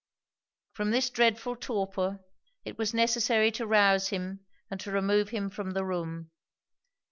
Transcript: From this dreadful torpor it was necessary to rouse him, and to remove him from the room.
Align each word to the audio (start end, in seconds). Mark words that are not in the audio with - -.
From 0.73 0.89
this 0.89 1.11
dreadful 1.11 1.55
torpor 1.55 2.21
it 2.65 2.75
was 2.75 2.91
necessary 2.91 3.51
to 3.51 3.67
rouse 3.67 4.07
him, 4.07 4.43
and 4.71 4.79
to 4.79 4.89
remove 4.91 5.29
him 5.29 5.47
from 5.47 5.73
the 5.73 5.85
room. 5.85 6.31